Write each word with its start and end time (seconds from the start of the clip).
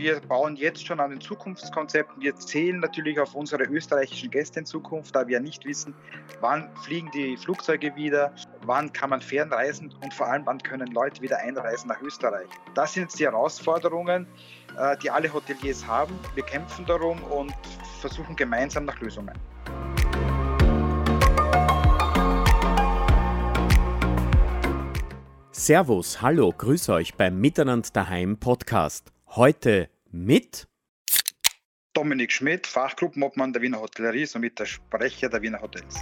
wir 0.00 0.18
bauen 0.18 0.56
jetzt 0.56 0.86
schon 0.86 0.98
an 0.98 1.10
den 1.10 1.20
Zukunftskonzepten. 1.20 2.22
Wir 2.22 2.34
zählen 2.34 2.80
natürlich 2.80 3.20
auf 3.20 3.34
unsere 3.34 3.64
österreichischen 3.64 4.30
Gäste 4.30 4.60
in 4.60 4.64
Zukunft, 4.64 5.14
da 5.14 5.28
wir 5.28 5.40
nicht 5.40 5.66
wissen, 5.66 5.94
wann 6.40 6.70
fliegen 6.84 7.10
die 7.12 7.36
Flugzeuge 7.36 7.94
wieder, 7.96 8.34
wann 8.62 8.90
kann 8.94 9.10
man 9.10 9.20
fernreisen 9.20 9.92
und 10.02 10.14
vor 10.14 10.28
allem, 10.28 10.46
wann 10.46 10.56
können 10.56 10.90
Leute 10.92 11.20
wieder 11.20 11.36
einreisen 11.40 11.88
nach 11.88 12.00
Österreich. 12.00 12.48
Das 12.74 12.94
sind 12.94 13.02
jetzt 13.02 13.20
die 13.20 13.24
Herausforderungen, 13.24 14.26
äh, 14.78 14.96
die 15.02 15.10
alle 15.10 15.30
Hoteliers 15.30 15.86
haben. 15.86 16.18
Wir 16.34 16.44
kämpfen 16.44 16.86
darum 16.86 17.22
und 17.24 17.52
versuchen 18.00 18.34
gemeinsam 18.36 18.86
nach 18.86 18.98
Lösungen. 19.00 19.34
Servus, 25.52 26.22
hallo, 26.22 26.54
grüß 26.56 26.88
euch 26.88 27.16
beim 27.16 27.38
Miteinander 27.38 27.90
daheim 27.92 28.38
Podcast. 28.38 29.12
Heute 29.36 29.88
mit 30.12 30.66
Dominik 31.92 32.32
Schmidt, 32.32 32.66
Fachgruppenobmann 32.66 33.52
der 33.52 33.62
Wiener 33.62 33.80
Hotellerie, 33.80 34.26
somit 34.26 34.58
der 34.58 34.66
Sprecher 34.66 35.28
der 35.28 35.42
Wiener 35.42 35.60
Hotels. 35.60 35.96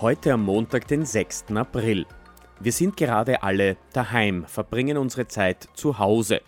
Heute 0.00 0.32
am 0.32 0.44
Montag, 0.44 0.86
den 0.88 1.04
6. 1.04 1.46
April. 1.54 2.06
Wir 2.60 2.72
sind 2.72 2.96
gerade 2.96 3.42
alle 3.42 3.76
daheim, 3.92 4.46
verbringen 4.46 4.96
unsere 4.96 5.26
Zeit 5.28 5.68
zu 5.74 5.98
Hause. 5.98 6.40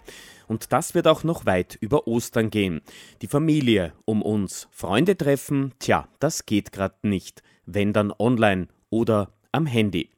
Und 0.47 0.73
das 0.73 0.95
wird 0.95 1.07
auch 1.07 1.25
noch 1.25 1.45
weit 1.45 1.77
über 1.81 2.07
Ostern 2.07 2.51
gehen. 2.51 2.81
Die 3.21 3.27
Familie 3.27 3.93
um 4.07 4.23
uns, 4.23 4.69
Freunde 4.71 5.17
treffen, 5.17 5.75
tja, 5.79 6.09
das 6.21 6.47
geht 6.47 6.73
gerade 6.73 6.97
nicht, 7.03 7.43
wenn 7.67 7.93
dann 7.93 8.13
online 8.19 8.69
oder 8.89 9.33
am 9.53 9.67
Handy. 9.67 10.11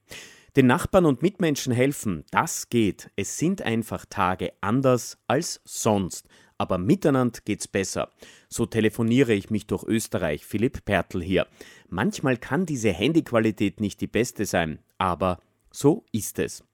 Den 0.56 0.66
Nachbarn 0.66 1.06
und 1.06 1.22
Mitmenschen 1.22 1.72
helfen, 1.72 2.24
das 2.32 2.70
geht. 2.70 3.10
Es 3.14 3.38
sind 3.38 3.62
einfach 3.62 4.04
Tage 4.04 4.52
anders 4.60 5.16
als 5.28 5.60
sonst. 5.64 6.26
Aber 6.58 6.76
miteinander 6.76 7.38
geht's 7.44 7.68
besser. 7.68 8.10
So 8.48 8.66
telefoniere 8.66 9.32
ich 9.32 9.50
mich 9.50 9.66
durch 9.68 9.84
Österreich. 9.84 10.44
Philipp 10.44 10.84
Pertl 10.84 11.22
hier. 11.22 11.46
Manchmal 11.88 12.36
kann 12.36 12.66
diese 12.66 12.90
Handyqualität 12.92 13.80
nicht 13.80 14.00
die 14.00 14.08
beste 14.08 14.44
sein, 14.44 14.80
aber 14.98 15.38
so 15.70 16.04
ist 16.10 16.40
es. 16.40 16.64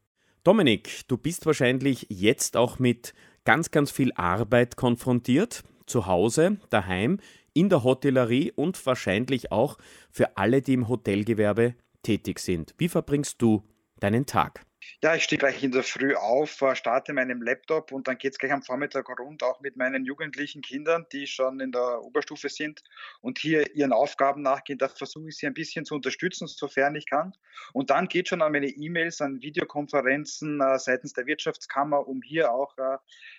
Dominik, 0.42 1.02
du 1.08 1.18
bist 1.18 1.44
wahrscheinlich 1.44 2.06
jetzt 2.08 2.56
auch 2.56 2.78
mit 2.78 3.12
ganz, 3.44 3.70
ganz 3.70 3.90
viel 3.90 4.12
Arbeit 4.14 4.76
konfrontiert, 4.76 5.64
zu 5.84 6.06
Hause, 6.06 6.56
daheim, 6.70 7.20
in 7.52 7.68
der 7.68 7.84
Hotellerie 7.84 8.52
und 8.52 8.84
wahrscheinlich 8.86 9.52
auch 9.52 9.78
für 10.10 10.36
alle, 10.36 10.62
die 10.62 10.74
im 10.74 10.88
Hotelgewerbe 10.88 11.74
tätig 12.06 12.38
sind. 12.38 12.74
Wie 12.78 12.88
verbringst 12.88 13.42
du 13.42 13.64
deinen 13.98 14.26
Tag? 14.26 14.64
Ja, 15.02 15.14
ich 15.14 15.24
stehe 15.24 15.38
gleich 15.38 15.62
in 15.62 15.72
der 15.72 15.82
Früh 15.82 16.14
auf, 16.14 16.62
äh, 16.62 16.74
starte 16.74 17.12
meinem 17.12 17.42
Laptop 17.42 17.92
und 17.92 18.08
dann 18.08 18.18
geht 18.18 18.32
es 18.32 18.38
gleich 18.38 18.52
am 18.52 18.62
Vormittag 18.62 19.08
rund, 19.18 19.42
auch 19.42 19.60
mit 19.60 19.76
meinen 19.76 20.04
jugendlichen 20.04 20.62
Kindern, 20.62 21.06
die 21.12 21.26
schon 21.26 21.60
in 21.60 21.70
der 21.70 22.02
Oberstufe 22.02 22.48
sind 22.48 22.82
und 23.20 23.38
hier 23.38 23.74
ihren 23.74 23.92
Aufgaben 23.92 24.42
nachgehen. 24.42 24.78
Da 24.78 24.88
versuche 24.88 25.28
ich 25.28 25.36
sie 25.36 25.46
ein 25.46 25.54
bisschen 25.54 25.84
zu 25.84 25.94
unterstützen, 25.94 26.46
sofern 26.46 26.94
ich 26.96 27.06
kann. 27.06 27.32
Und 27.72 27.90
dann 27.90 28.08
geht 28.08 28.28
schon 28.28 28.42
an 28.42 28.52
meine 28.52 28.68
E-Mails, 28.68 29.20
an 29.20 29.42
Videokonferenzen 29.42 30.60
äh, 30.60 30.78
seitens 30.78 31.12
der 31.12 31.26
Wirtschaftskammer, 31.26 32.06
um 32.06 32.22
hier 32.22 32.52
auch 32.52 32.76
äh, 32.78 32.96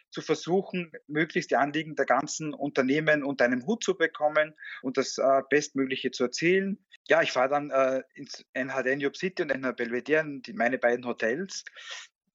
zu 0.10 0.22
versuchen, 0.22 0.92
möglichst 1.08 1.52
die 1.52 1.58
Anliegen 1.58 1.96
der 1.96 2.06
ganzen 2.06 2.54
Unternehmen 2.54 3.24
unter 3.24 3.46
einem 3.46 3.66
Hut 3.66 3.84
zu 3.84 3.98
bekommen 3.98 4.54
und 4.82 4.96
das 4.98 5.20
Bestmögliche 5.50 6.12
zu 6.12 6.24
erzählen. 6.24 6.78
Ja, 7.10 7.22
ich 7.22 7.34
fahre 7.34 7.50
dann 7.50 8.04
ins 8.14 8.46
NHD 8.54 8.96
New 8.98 9.14
City 9.14 9.44
und 9.44 9.52
NH 9.52 9.74
Belvedere, 9.74 10.40
meine 10.54 10.78
beiden 10.78 11.06
Hotels. 11.06 11.37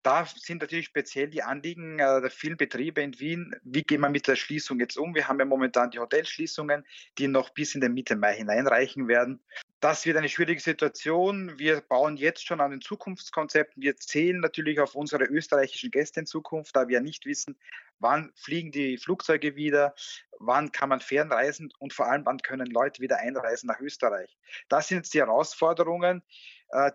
Da 0.02 0.26
sind 0.26 0.60
natürlich 0.60 0.86
speziell 0.86 1.28
die 1.28 1.44
Anliegen 1.44 2.00
äh, 2.00 2.20
der 2.20 2.30
vielen 2.30 2.56
Betriebe 2.56 3.00
in 3.00 3.18
Wien. 3.20 3.54
Wie 3.62 3.84
gehen 3.84 4.00
wir 4.00 4.08
mit 4.08 4.26
der 4.26 4.34
Schließung 4.34 4.80
jetzt 4.80 4.98
um? 4.98 5.14
Wir 5.14 5.28
haben 5.28 5.38
ja 5.38 5.44
momentan 5.44 5.92
die 5.92 6.00
Hotelschließungen, 6.00 6.84
die 7.18 7.28
noch 7.28 7.50
bis 7.50 7.76
in 7.76 7.80
den 7.80 7.94
Mitte 7.94 8.16
Mai 8.16 8.34
hineinreichen 8.34 9.06
werden. 9.06 9.40
Das 9.78 10.04
wird 10.04 10.16
eine 10.16 10.28
schwierige 10.28 10.60
Situation. 10.60 11.56
Wir 11.58 11.80
bauen 11.80 12.16
jetzt 12.16 12.44
schon 12.44 12.60
an 12.60 12.72
den 12.72 12.80
Zukunftskonzepten. 12.80 13.80
Wir 13.80 13.96
zählen 13.96 14.40
natürlich 14.40 14.80
auf 14.80 14.96
unsere 14.96 15.24
österreichischen 15.24 15.92
Gäste 15.92 16.20
in 16.20 16.26
Zukunft, 16.26 16.74
da 16.74 16.88
wir 16.88 17.00
nicht 17.00 17.24
wissen, 17.24 17.56
wann 18.00 18.32
fliegen 18.34 18.72
die 18.72 18.98
Flugzeuge 18.98 19.54
wieder, 19.54 19.94
wann 20.40 20.72
kann 20.72 20.88
man 20.88 21.00
fernreisen 21.00 21.72
und 21.78 21.92
vor 21.92 22.06
allem, 22.06 22.26
wann 22.26 22.38
können 22.38 22.66
Leute 22.66 23.00
wieder 23.00 23.18
einreisen 23.18 23.68
nach 23.68 23.80
Österreich. 23.80 24.36
Das 24.68 24.88
sind 24.88 24.98
jetzt 24.98 25.14
die 25.14 25.20
Herausforderungen, 25.20 26.22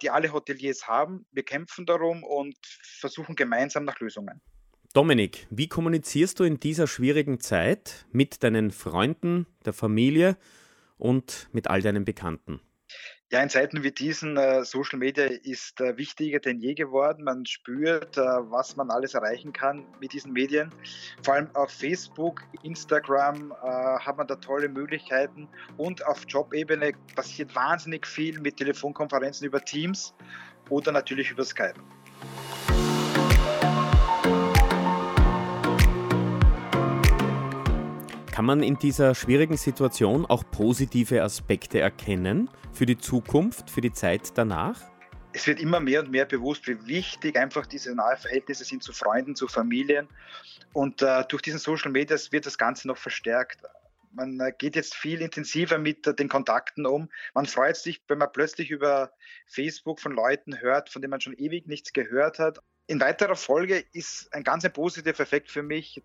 die 0.02 0.10
alle 0.10 0.34
Hoteliers 0.34 0.88
haben. 0.88 1.26
Wir 1.32 1.44
kämpfen 1.44 1.86
darum 1.86 2.24
und 2.24 2.58
versuchen 2.82 3.36
gemeinsam 3.36 3.86
nach 3.86 4.00
Lösungen. 4.00 4.42
Dominik, 4.94 5.46
wie 5.52 5.68
kommunizierst 5.68 6.40
du 6.40 6.44
in 6.44 6.60
dieser 6.60 6.88
schwierigen 6.88 7.40
Zeit 7.40 8.08
mit 8.12 8.42
deinen 8.44 8.72
Freunden, 8.72 9.46
der 9.66 9.74
Familie 9.74 10.38
und 10.98 11.50
mit 11.52 11.68
all 11.68 11.82
deinen 11.82 12.06
Bekannten? 12.06 12.62
Ja, 13.30 13.44
in 13.44 13.50
Zeiten 13.50 13.84
wie 13.84 13.92
diesen, 13.92 14.38
äh, 14.38 14.64
Social 14.64 15.00
Media 15.00 15.26
ist 15.26 15.82
äh, 15.82 15.98
wichtiger 15.98 16.40
denn 16.40 16.60
je 16.60 16.74
geworden. 16.76 17.26
Man 17.26 17.46
spürt, 17.46 18.18
äh, 18.18 18.22
was 18.22 18.78
man 18.78 18.90
alles 18.90 19.16
erreichen 19.16 19.52
kann 19.52 19.86
mit 20.00 20.14
diesen 20.14 20.32
Medien. 20.32 20.74
Vor 21.24 21.34
allem 21.34 21.54
auf 21.54 21.70
Facebook, 21.70 22.42
Instagram 22.64 23.52
äh, 23.52 23.66
hat 24.00 24.16
man 24.16 24.28
da 24.28 24.38
tolle 24.38 24.70
Möglichkeiten 24.70 25.50
und 25.76 26.06
auf 26.06 26.24
Jobebene 26.26 26.94
passiert 27.18 27.54
wahnsinnig 27.54 28.08
viel 28.08 28.40
mit 28.40 28.56
Telefonkonferenzen 28.56 29.46
über 29.46 29.60
Teams 29.60 30.14
oder 30.70 30.94
natürlich 30.94 31.30
über 31.30 31.44
Skype. 31.44 31.76
Kann 38.38 38.46
man 38.46 38.62
in 38.62 38.78
dieser 38.78 39.16
schwierigen 39.16 39.58
Situation 39.58 40.24
auch 40.28 40.44
positive 40.52 41.24
Aspekte 41.24 41.80
erkennen 41.80 42.52
für 42.72 42.86
die 42.86 43.00
Zukunft, 43.00 43.72
für 43.72 43.82
die 43.82 43.92
Zeit 43.92 44.38
danach? 44.38 44.80
Es 45.34 45.48
wird 45.48 45.60
immer 45.60 45.80
mehr 45.80 46.02
und 46.02 46.12
mehr 46.12 46.26
bewusst, 46.26 46.68
wie 46.68 46.78
wichtig 46.86 47.36
einfach 47.36 47.66
diese 47.66 47.96
nahe 47.96 48.16
Verhältnisse 48.16 48.64
sind 48.64 48.84
zu 48.84 48.94
Freunden, 48.94 49.36
zu 49.36 49.48
Familien. 49.48 50.08
Und 50.72 51.02
äh, 51.02 51.24
durch 51.28 51.42
diesen 51.42 51.58
Social 51.58 51.90
Media 51.90 52.16
wird 52.30 52.46
das 52.46 52.60
Ganze 52.60 52.88
noch 52.88 52.98
verstärkt. 52.98 53.64
Man 54.12 54.40
äh, 54.40 54.54
geht 54.56 54.76
jetzt 54.76 54.94
viel 54.94 55.24
intensiver 55.24 55.80
mit 55.80 56.06
äh, 56.06 56.14
den 56.14 56.30
Kontakten 56.30 56.86
um. 56.86 57.10
Man 57.34 57.48
freut 57.48 57.78
sich, 57.78 58.04
wenn 58.08 58.20
man 58.20 58.32
plötzlich 58.32 58.70
über 58.70 59.14
Facebook 59.48 60.00
von 60.00 60.12
Leuten 60.12 60.62
hört, 60.62 60.92
von 60.92 61.02
denen 61.02 61.10
man 61.10 61.22
schon 61.22 61.34
ewig 61.34 61.66
nichts 61.66 61.92
gehört 61.92 62.38
hat. 62.38 62.60
In 62.86 63.02
weiterer 63.02 63.36
Folge 63.36 63.84
ist 63.94 64.32
ein 64.32 64.44
ganz 64.44 64.64
positiver 64.70 65.24
Effekt 65.24 65.50
für 65.50 65.64
mich, 65.64 66.04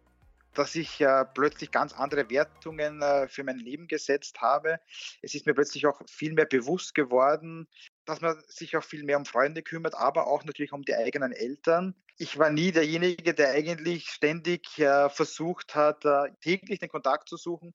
dass 0.55 0.75
ich 0.75 1.01
äh, 1.01 1.25
plötzlich 1.35 1.71
ganz 1.71 1.93
andere 1.93 2.29
Wertungen 2.31 3.03
äh, 3.03 3.29
für 3.29 3.45
mein 3.45 3.59
Leben 3.59 3.89
gesetzt 3.89 4.41
habe. 4.41 4.81
Es 5.23 5.35
ist 5.35 5.47
mir 5.47 5.55
plötzlich 5.55 5.87
auch 5.87 6.01
viel 6.09 6.33
mehr 6.35 6.47
bewusst 6.47 6.95
geworden, 6.95 7.69
dass 8.05 8.21
man 8.21 8.43
sich 8.49 8.77
auch 8.77 8.85
viel 8.85 9.05
mehr 9.05 9.17
um 9.17 9.25
Freunde 9.25 9.62
kümmert, 9.62 9.95
aber 9.95 10.27
auch 10.27 10.45
natürlich 10.45 10.73
um 10.73 10.83
die 10.83 10.95
eigenen 10.95 11.33
Eltern. 11.33 11.95
Ich 12.19 12.39
war 12.39 12.51
nie 12.51 12.73
derjenige, 12.73 13.35
der 13.35 13.51
eigentlich 13.51 14.09
ständig 14.09 14.79
äh, 14.79 15.09
versucht 15.09 15.75
hat, 15.75 16.05
äh, 16.05 16.31
täglich 16.41 16.79
den 16.79 16.89
Kontakt 16.89 17.29
zu 17.29 17.37
suchen 17.37 17.73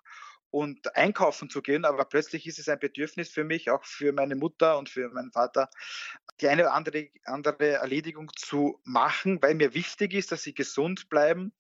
und 0.50 0.96
einkaufen 0.96 1.50
zu 1.50 1.62
gehen, 1.62 1.84
aber 1.84 2.06
plötzlich 2.06 2.48
ist 2.48 2.60
es 2.60 2.70
ein 2.70 2.80
Bedürfnis 2.80 3.30
für 3.30 3.44
mich, 3.44 3.70
auch 3.70 3.84
für 3.84 4.14
meine 4.14 4.36
Mutter 4.36 4.78
und 4.78 4.90
für 4.90 5.10
meinen 5.10 5.32
Vater, 5.32 5.70
die 6.40 6.48
eine 6.48 6.64
oder 6.64 6.74
andere, 6.74 7.10
andere 7.26 7.74
Erledigung 7.74 8.32
zu 8.36 8.80
machen, 8.86 9.42
weil 9.42 9.56
mir 9.56 9.74
wichtig 9.74 10.14
ist, 10.14 10.32
dass 10.32 10.44
sie 10.44 10.54
gesund 10.54 11.10
bleiben 11.10 11.52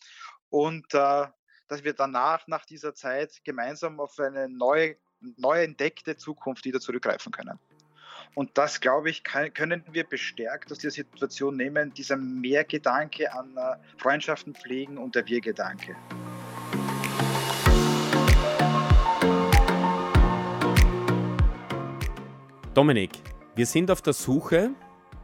und 0.49 0.93
äh, 0.93 1.27
dass 1.67 1.83
wir 1.83 1.93
danach, 1.93 2.47
nach 2.47 2.65
dieser 2.65 2.93
Zeit, 2.93 3.41
gemeinsam 3.43 3.99
auf 3.99 4.19
eine 4.19 4.47
neue, 4.47 4.95
neu 5.19 5.63
entdeckte 5.63 6.15
Zukunft 6.15 6.65
wieder 6.65 6.79
zurückgreifen 6.79 7.31
können. 7.31 7.59
Und 8.35 8.57
das, 8.57 8.79
glaube 8.79 9.09
ich, 9.09 9.23
kann, 9.23 9.53
können 9.53 9.83
wir 9.91 10.03
bestärkt 10.03 10.71
aus 10.71 10.77
dieser 10.77 10.91
Situation 10.91 11.57
nehmen, 11.57 11.93
dieser 11.93 12.17
Mehrgedanke 12.17 13.33
an 13.33 13.57
äh, 13.57 13.75
Freundschaften 13.97 14.53
pflegen 14.53 14.97
und 14.97 15.15
der 15.15 15.25
Wir-Gedanke. 15.27 15.95
Dominik, 22.73 23.11
wir 23.55 23.65
sind 23.65 23.89
auf 23.89 24.03
der 24.03 24.13
Suche 24.13 24.69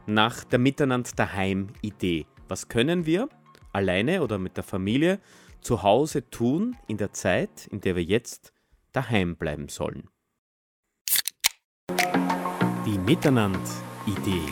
nach 0.07 0.43
der 0.43 0.57
Miteinander 0.57 1.11
daheim 1.15 1.67
Idee. 1.81 2.25
Was 2.47 2.67
können 2.67 3.05
wir 3.05 3.29
alleine 3.73 4.21
oder 4.21 4.37
mit 4.37 4.55
der 4.55 4.63
Familie 4.63 5.19
zu 5.61 5.83
Hause 5.83 6.29
tun 6.29 6.77
in 6.87 6.97
der 6.97 7.11
Zeit, 7.13 7.67
in 7.67 7.81
der 7.81 7.95
wir 7.95 8.03
jetzt 8.03 8.53
daheim 8.91 9.35
bleiben 9.35 9.69
sollen. 9.69 10.09
Die 12.85 12.97
Miteinander-Idee. 12.97 14.43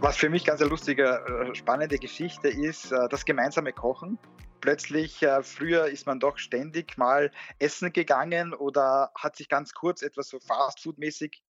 Was 0.00 0.18
für 0.18 0.28
mich 0.28 0.44
ganz 0.44 0.60
eine 0.60 0.68
lustige, 0.68 1.04
äh, 1.04 1.54
spannende 1.54 1.98
Geschichte 1.98 2.48
ist, 2.48 2.92
äh, 2.92 3.08
das 3.08 3.24
gemeinsame 3.24 3.72
Kochen. 3.72 4.18
Plötzlich, 4.60 5.22
äh, 5.22 5.42
früher 5.42 5.86
ist 5.86 6.06
man 6.06 6.20
doch 6.20 6.36
ständig 6.36 6.98
mal 6.98 7.30
essen 7.58 7.92
gegangen 7.92 8.52
oder 8.52 9.10
hat 9.14 9.36
sich 9.36 9.48
ganz 9.48 9.72
kurz 9.72 10.02
etwas 10.02 10.28
so 10.28 10.38
Fastfood-mäßig 10.38 11.42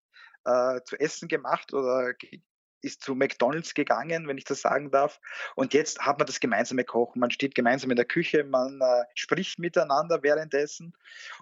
äh, 0.45 0.81
zu 0.85 0.99
essen 1.01 1.27
gemacht 1.27 1.75
oder 1.75 2.15
ist 2.85 3.03
zu 3.03 3.15
McDonalds 3.15 3.75
gegangen, 3.75 4.29
wenn 4.29 4.39
ich 4.39 4.45
das 4.45 4.61
sagen 4.61 4.91
darf. 4.91 5.21
Und 5.55 5.75
jetzt 5.75 6.01
hat 6.01 6.19
man 6.19 6.27
das 6.27 6.41
gemeinsame 6.41 6.85
Kochen. 6.85 7.21
Man 7.21 7.31
steht 7.31 7.55
gemeinsam 7.55 7.91
in 7.91 7.97
der 7.97 8.05
Küche, 8.05 8.45
man 8.45 8.81
äh, 8.81 9.05
spricht 9.15 9.59
miteinander 9.59 10.23
währenddessen 10.23 10.93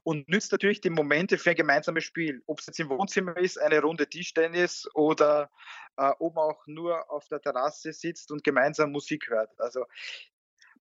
und 0.02 0.28
nützt 0.28 0.52
natürlich 0.52 0.80
die 0.80 0.90
Momente 0.90 1.38
für 1.38 1.50
ein 1.50 1.56
gemeinsames 1.56 2.04
Spiel. 2.04 2.42
Ob 2.46 2.60
es 2.60 2.66
jetzt 2.66 2.80
im 2.80 2.88
Wohnzimmer 2.88 3.36
ist, 3.36 3.60
eine 3.60 3.80
Runde 3.80 4.08
Tischtennis 4.08 4.88
oder 4.94 5.50
äh, 5.96 6.12
ob 6.18 6.34
man 6.34 6.44
auch 6.44 6.66
nur 6.66 7.10
auf 7.10 7.28
der 7.28 7.40
Terrasse 7.40 7.92
sitzt 7.92 8.30
und 8.30 8.44
gemeinsam 8.44 8.92
Musik 8.92 9.28
hört. 9.28 9.50
Also 9.60 9.84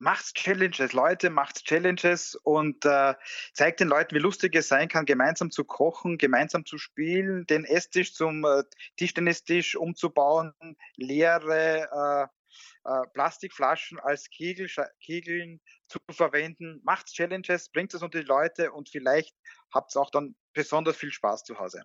macht 0.02 0.34
Challenges, 0.34 0.94
Leute, 0.94 1.30
macht 1.30 1.64
Challenges 1.64 2.36
und 2.36 2.86
äh, 2.86 3.14
zeigt 3.54 3.80
den 3.80 3.88
Leuten, 3.88 4.16
wie 4.16 4.20
lustig 4.20 4.56
es 4.56 4.68
sein 4.68 4.88
kann, 4.88 5.06
gemeinsam 5.06 5.52
zu 5.52 5.64
kochen, 5.64 6.18
gemeinsam 6.18 6.66
zu 6.66 6.80
spielen, 6.80 7.46
den 7.46 7.66
Esstisch 7.66 8.14
zum 8.14 8.44
äh, 8.44 8.64
Tischtennistisch 8.98 9.76
umzubauen, 9.76 10.54
leere 10.96 11.88
äh, 11.94 12.90
äh, 12.90 13.08
Plastikflaschen 13.14 14.00
als 14.00 14.28
Kegel, 14.32 14.68
Kegeln 15.00 15.62
zu 15.88 16.00
verwenden. 16.10 16.82
Macht 16.84 17.14
Challenges, 17.14 17.70
bringt 17.70 17.94
es 17.94 18.02
unter 18.02 18.20
die 18.20 18.28
Leute 18.28 18.72
und 18.72 18.90
vielleicht 18.90 19.36
habt 19.72 19.96
ihr 19.96 20.02
auch 20.02 20.10
dann 20.10 20.36
besonders 20.54 20.98
viel 20.98 21.12
Spaß 21.12 21.44
zu 21.44 21.60
Hause. 21.60 21.84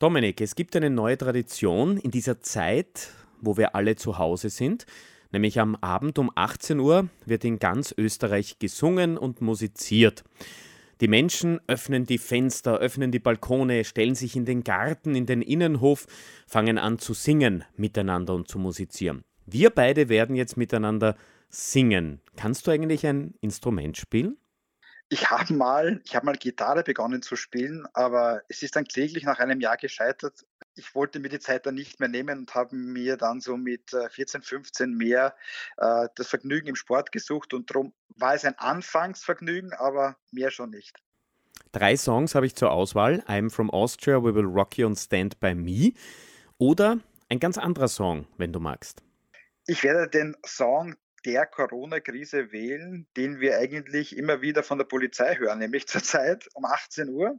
Dominik, 0.00 0.40
es 0.40 0.56
gibt 0.56 0.74
eine 0.74 0.90
neue 0.90 1.16
Tradition 1.16 1.98
in 1.98 2.10
dieser 2.10 2.40
Zeit, 2.40 3.10
wo 3.40 3.56
wir 3.56 3.76
alle 3.76 3.94
zu 3.94 4.18
Hause 4.18 4.50
sind. 4.50 4.86
Nämlich 5.30 5.60
am 5.60 5.76
Abend 5.76 6.18
um 6.18 6.30
18 6.34 6.80
Uhr 6.80 7.08
wird 7.26 7.44
in 7.44 7.58
ganz 7.58 7.94
Österreich 7.96 8.58
gesungen 8.58 9.18
und 9.18 9.40
musiziert. 9.40 10.24
Die 11.00 11.08
Menschen 11.08 11.60
öffnen 11.68 12.06
die 12.06 12.18
Fenster, 12.18 12.78
öffnen 12.78 13.12
die 13.12 13.20
Balkone, 13.20 13.84
stellen 13.84 14.14
sich 14.14 14.34
in 14.34 14.44
den 14.44 14.64
Garten, 14.64 15.14
in 15.14 15.26
den 15.26 15.42
Innenhof, 15.42 16.06
fangen 16.46 16.78
an 16.78 16.98
zu 16.98 17.14
singen 17.14 17.64
miteinander 17.76 18.34
und 18.34 18.48
zu 18.48 18.58
musizieren. 18.58 19.22
Wir 19.46 19.70
beide 19.70 20.08
werden 20.08 20.34
jetzt 20.34 20.56
miteinander 20.56 21.16
singen. 21.50 22.20
Kannst 22.36 22.66
du 22.66 22.70
eigentlich 22.70 23.06
ein 23.06 23.34
Instrument 23.40 23.96
spielen? 23.96 24.38
Ich 25.08 25.30
habe 25.30 25.54
mal, 25.54 26.02
ich 26.04 26.22
mal 26.22 26.36
Gitarre 26.36 26.82
begonnen 26.82 27.22
zu 27.22 27.36
spielen, 27.36 27.86
aber 27.94 28.42
es 28.48 28.62
ist 28.62 28.76
dann 28.76 28.84
kläglich 28.84 29.24
nach 29.24 29.38
einem 29.38 29.60
Jahr 29.60 29.78
gescheitert. 29.78 30.44
Ich 30.78 30.94
wollte 30.94 31.20
mir 31.20 31.28
die 31.28 31.40
Zeit 31.40 31.66
dann 31.66 31.74
nicht 31.74 32.00
mehr 32.00 32.08
nehmen 32.08 32.40
und 32.40 32.54
habe 32.54 32.74
mir 32.76 33.16
dann 33.16 33.40
so 33.40 33.56
mit 33.56 33.90
14, 33.90 34.40
äh, 34.40 34.44
15 34.44 34.94
mehr 34.94 35.34
äh, 35.76 36.08
das 36.14 36.28
Vergnügen 36.28 36.68
im 36.68 36.76
Sport 36.76 37.12
gesucht 37.12 37.52
und 37.52 37.70
darum 37.70 37.92
war 38.16 38.34
es 38.34 38.44
ein 38.44 38.58
Anfangsvergnügen, 38.58 39.72
aber 39.72 40.16
mehr 40.30 40.50
schon 40.50 40.70
nicht. 40.70 41.00
Drei 41.72 41.96
Songs 41.96 42.34
habe 42.34 42.46
ich 42.46 42.54
zur 42.54 42.70
Auswahl. 42.70 43.22
I'm 43.26 43.50
from 43.50 43.70
Austria, 43.70 44.22
We 44.22 44.34
Will 44.34 44.44
Rock 44.44 44.78
You 44.78 44.86
und 44.86 44.96
Stand 44.96 45.38
By 45.40 45.54
Me. 45.54 45.92
Oder 46.56 46.98
ein 47.28 47.40
ganz 47.40 47.58
anderer 47.58 47.88
Song, 47.88 48.26
wenn 48.38 48.52
du 48.52 48.60
magst. 48.60 49.02
Ich 49.66 49.82
werde 49.82 50.08
den 50.08 50.34
Song 50.46 50.96
der 51.24 51.46
Corona-Krise 51.46 52.52
wählen, 52.52 53.06
den 53.16 53.40
wir 53.40 53.58
eigentlich 53.58 54.16
immer 54.16 54.40
wieder 54.40 54.62
von 54.62 54.78
der 54.78 54.86
Polizei 54.86 55.36
hören, 55.36 55.58
nämlich 55.58 55.86
zurzeit 55.88 56.48
um 56.54 56.64
18 56.64 57.10
Uhr. 57.10 57.38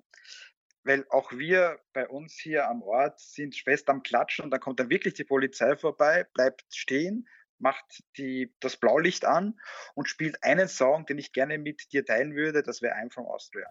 Weil 0.84 1.06
auch 1.10 1.32
wir 1.34 1.80
bei 1.94 2.08
uns 2.08 2.34
hier 2.34 2.70
am 2.70 2.82
Ort 2.82 3.20
sind 3.20 3.56
fest 3.56 3.90
am 3.90 4.02
Klatschen 4.02 4.46
und 4.46 4.52
dann 4.52 4.62
kommt 4.62 4.80
dann 4.80 4.90
wirklich 4.90 5.14
die 5.14 5.26
Polizei 5.26 5.76
vorbei, 5.76 6.26
bleibt 6.34 6.64
stehen, 6.74 7.28
macht 7.58 8.04
die, 8.18 8.54
das 8.62 8.78
Blaulicht 8.78 9.26
an 9.26 9.60
und 9.94 10.08
spielt 10.08 10.42
einen 10.44 10.70
Song, 10.70 11.06
den 11.06 11.18
ich 11.18 11.34
gerne 11.34 11.58
mit 11.58 11.92
dir 11.92 12.06
teilen 12.06 12.34
würde, 12.34 12.64
das 12.64 12.82
wäre 12.82 12.96
I'm 12.96 13.12
from 13.12 13.26
Austria. 13.26 13.68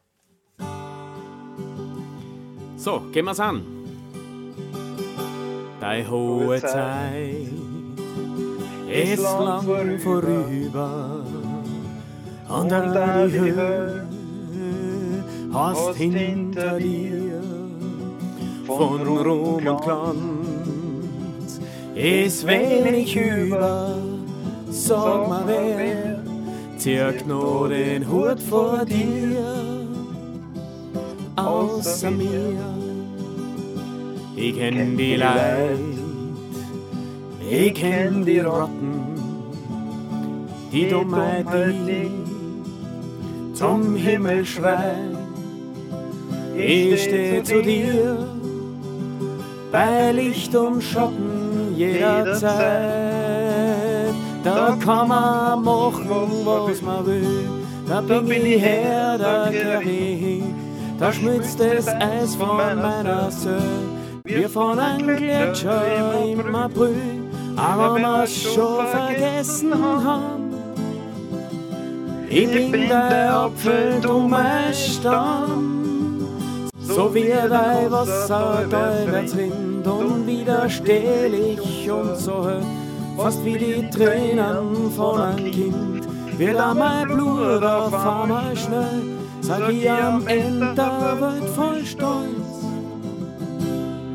So, 2.76 3.00
gehen 3.10 3.24
wir's 3.24 3.40
an. 3.40 3.64
Deine 5.80 6.10
hohe 6.10 6.60
Zeit 6.60 7.48
ist 8.90 9.22
lang 9.22 9.98
vorüber 9.98 11.24
und 12.48 12.72
all 12.72 13.30
die 13.30 13.38
Höhe 13.38 14.07
hast 15.58 15.96
hinter 15.96 16.78
dir? 16.78 17.42
Von 18.66 19.06
Ruhm 19.06 19.66
und 19.66 19.82
Glanz 19.82 21.60
ist 21.94 22.46
wenig 22.46 23.16
über, 23.16 23.96
sag 24.70 25.28
mal 25.28 25.44
wer 25.46 26.20
zirkt 26.76 27.26
nur 27.26 27.68
den 27.68 28.08
Hut 28.08 28.40
vor 28.40 28.84
dir, 28.84 29.86
außer 31.34 32.10
mir. 32.10 32.54
Ich 34.36 34.56
kenn 34.56 34.96
die 34.96 35.16
Leid 35.16 35.98
ich 37.50 37.74
kenn 37.74 38.26
die 38.26 38.40
Rotten, 38.40 39.16
die 40.70 40.88
Dummheit, 40.88 41.46
die 41.54 42.10
zum 43.54 43.96
Himmel 43.96 44.44
schreit. 44.44 45.17
Ich 46.58 47.04
steh 47.04 47.42
zu 47.42 47.62
dir 47.62 48.28
bei 49.70 50.12
Licht 50.12 50.54
und 50.54 50.82
Schatten 50.82 51.74
jederzeit. 51.76 52.48
Da 54.44 54.76
kann 54.84 55.08
man 55.08 55.62
machen, 55.62 56.08
was 56.44 56.82
man 56.82 57.06
will. 57.06 57.48
Da 57.88 58.00
bin 58.00 58.26
ich 58.26 58.62
her, 58.62 59.16
da 59.18 59.48
geh 59.50 59.78
ich 59.82 60.20
hin. 60.20 60.54
Da 60.98 61.12
schmilzt 61.12 61.60
das 61.60 61.88
Eis 61.88 62.34
von 62.34 62.56
meiner 62.56 63.30
Söhne. 63.30 63.62
Wir 64.24 64.48
von 64.48 64.78
einem 64.78 65.16
Gletscher 65.16 65.82
im 66.24 66.54
April 66.54 67.28
aber 67.58 68.00
was 68.00 68.42
schon 68.42 68.86
vergessen 68.86 69.74
haben. 69.74 70.54
Ich 72.30 72.50
bin 72.50 72.88
der 72.88 73.34
Apfel, 73.34 74.00
du 74.00 74.20
mein 74.20 74.72
Stamm. 74.74 75.87
So 76.98 77.14
wie 77.14 77.28
dein 77.30 77.92
Wasser 77.92 78.66
deiner 78.68 79.22
Wind 79.36 79.86
und 79.86 80.26
wieder 80.26 80.68
stehl 80.68 81.32
ich 81.32 81.88
und 81.88 82.16
so 82.16 82.44
fast 83.16 83.44
wie 83.44 83.56
die 83.56 83.88
Tränen 83.88 84.90
von 84.96 85.20
einem 85.20 85.52
Kind. 85.52 86.08
Wird 86.36 86.58
mein 86.74 87.06
Blut 87.06 87.62
auf 87.62 87.94
einmal 87.94 88.56
schnell, 88.56 89.02
sag 89.42 89.70
ich 89.70 89.88
am 89.88 90.26
Ende 90.26 90.74
der 90.74 91.20
Welt 91.20 91.48
voll 91.50 91.86
Stolz. 91.86 92.66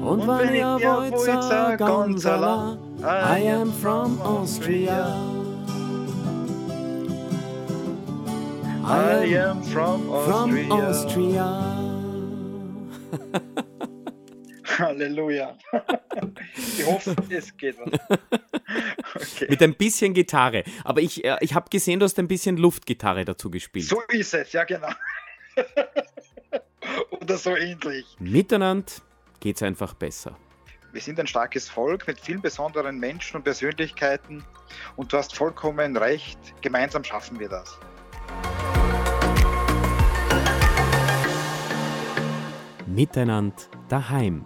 Und 0.03 0.27
wenn 0.27 0.53
ihr 0.53 0.77
wollt, 0.83 1.17
sag 1.21 1.77
ganz 1.77 2.25
allein, 2.25 2.77
I 3.01 3.49
am 3.49 3.71
from 3.71 4.19
Austria. 4.21 5.07
I 8.85 9.37
am 9.37 9.63
from 9.63 10.09
Austria. 10.11 10.27
From 10.27 10.69
Austria. 10.69 11.72
Halleluja. 14.83 15.57
Ich 16.55 16.85
hoffe, 16.85 17.15
es 17.29 17.55
geht 17.57 17.77
was. 17.79 18.19
Okay. 19.15 19.47
Mit 19.49 19.61
ein 19.61 19.75
bisschen 19.75 20.13
Gitarre. 20.13 20.63
Aber 20.83 21.01
ich, 21.01 21.23
äh, 21.23 21.37
ich 21.41 21.53
habe 21.53 21.69
gesehen, 21.69 21.99
du 21.99 22.03
hast 22.05 22.17
ein 22.19 22.27
bisschen 22.27 22.57
Luftgitarre 22.57 23.25
dazu 23.25 23.49
gespielt. 23.49 23.85
So 23.85 24.01
ist 24.09 24.33
es, 24.33 24.51
ja 24.53 24.63
genau. 24.63 24.89
Oder 27.11 27.37
so 27.37 27.55
ähnlich. 27.55 28.05
Miteinander 28.19 28.91
geht 29.39 29.55
es 29.55 29.63
einfach 29.63 29.93
besser. 29.93 30.37
Wir 30.91 31.01
sind 31.01 31.19
ein 31.19 31.27
starkes 31.27 31.69
Volk 31.69 32.05
mit 32.07 32.19
vielen 32.19 32.41
besonderen 32.41 32.99
Menschen 32.99 33.37
und 33.37 33.43
Persönlichkeiten 33.43 34.43
und 34.95 35.11
du 35.11 35.17
hast 35.17 35.35
vollkommen 35.35 35.97
recht, 35.97 36.37
gemeinsam 36.61 37.03
schaffen 37.03 37.39
wir 37.39 37.49
das. 37.49 37.79
Miteinander 42.85 43.55
daheim, 43.89 44.45